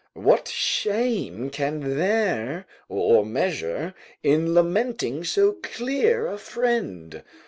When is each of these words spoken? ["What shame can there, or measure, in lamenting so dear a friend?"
["What 0.15 0.47
shame 0.47 1.51
can 1.51 1.95
there, 1.95 2.65
or 2.89 3.23
measure, 3.23 3.93
in 4.23 4.55
lamenting 4.55 5.23
so 5.23 5.57
dear 5.77 6.25
a 6.25 6.39
friend?" 6.39 7.21